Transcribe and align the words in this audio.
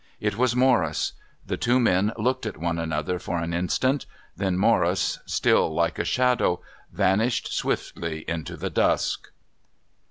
It 0.19 0.35
was 0.35 0.55
Morris. 0.55 1.13
The 1.45 1.57
two 1.57 1.79
men 1.79 2.11
looked 2.17 2.47
at 2.47 2.57
one 2.57 2.79
another 2.79 3.19
for 3.19 3.37
an 3.37 3.53
instant, 3.53 4.07
then 4.35 4.57
Morris, 4.57 5.19
still 5.27 5.71
like 5.75 5.99
a 5.99 6.03
shadow, 6.03 6.59
vanished 6.91 7.53
swiftly 7.53 8.25
into 8.27 8.57
the 8.57 8.71
dusk. 8.71 9.27